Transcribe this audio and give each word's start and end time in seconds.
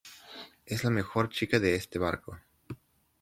es 0.65 0.83
la 0.83 0.89
mejor 0.89 1.29
chica 1.29 1.59
de 1.59 1.75
este 1.75 1.99
barco 1.99 2.35